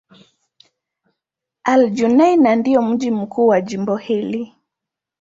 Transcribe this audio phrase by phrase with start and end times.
[1.63, 4.55] Al-Junaynah ndio mji mkuu wa jimbo hili.